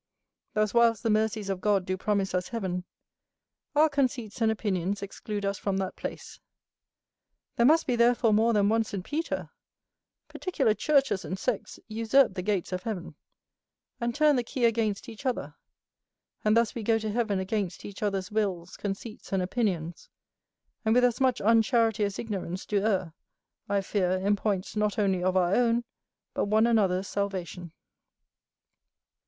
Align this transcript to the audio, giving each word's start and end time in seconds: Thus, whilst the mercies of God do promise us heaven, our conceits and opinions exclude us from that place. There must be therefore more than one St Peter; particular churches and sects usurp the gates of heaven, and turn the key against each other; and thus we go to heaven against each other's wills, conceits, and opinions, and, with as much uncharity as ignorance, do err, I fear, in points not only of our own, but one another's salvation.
Thus, 0.55 0.73
whilst 0.73 1.03
the 1.03 1.11
mercies 1.11 1.47
of 1.47 1.61
God 1.61 1.85
do 1.85 1.95
promise 1.95 2.33
us 2.33 2.47
heaven, 2.47 2.85
our 3.75 3.87
conceits 3.87 4.41
and 4.41 4.51
opinions 4.51 5.03
exclude 5.03 5.45
us 5.45 5.59
from 5.59 5.77
that 5.77 5.95
place. 5.95 6.39
There 7.55 7.67
must 7.67 7.85
be 7.85 7.95
therefore 7.95 8.33
more 8.33 8.51
than 8.51 8.67
one 8.67 8.83
St 8.83 9.03
Peter; 9.05 9.51
particular 10.27 10.73
churches 10.73 11.23
and 11.23 11.37
sects 11.37 11.79
usurp 11.87 12.33
the 12.33 12.41
gates 12.41 12.71
of 12.71 12.81
heaven, 12.81 13.13
and 13.99 14.15
turn 14.15 14.37
the 14.37 14.43
key 14.43 14.65
against 14.65 15.07
each 15.07 15.23
other; 15.23 15.53
and 16.43 16.57
thus 16.57 16.73
we 16.73 16.81
go 16.81 16.97
to 16.97 17.11
heaven 17.11 17.37
against 17.37 17.85
each 17.85 18.01
other's 18.01 18.31
wills, 18.31 18.77
conceits, 18.77 19.31
and 19.31 19.43
opinions, 19.43 20.09
and, 20.83 20.95
with 20.95 21.03
as 21.05 21.21
much 21.21 21.39
uncharity 21.41 22.03
as 22.03 22.17
ignorance, 22.17 22.65
do 22.65 22.83
err, 22.83 23.13
I 23.69 23.81
fear, 23.81 24.13
in 24.13 24.35
points 24.35 24.75
not 24.75 24.97
only 24.97 25.21
of 25.23 25.37
our 25.37 25.53
own, 25.53 25.83
but 26.33 26.45
one 26.45 26.65
another's 26.65 27.07
salvation. 27.07 27.71